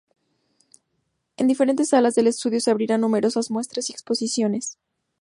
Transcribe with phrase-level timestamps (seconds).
[1.37, 4.79] En diferentes salas del estadio se abrirán numerosas muestras y exposiciones.